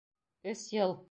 —Өс 0.53 0.65
йыл! 0.73 0.99